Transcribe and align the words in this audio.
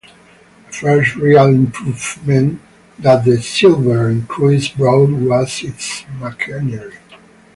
The 0.65 0.71
first 0.73 1.15
real 1.15 1.45
improvement 1.45 2.59
that 2.97 3.23
the 3.23 3.37
Zilveren 3.37 4.25
Kruis 4.25 4.67
brought 4.75 5.11
was 5.11 5.61
in 5.61 5.73
its 5.73 6.05
machinery. 6.19 6.97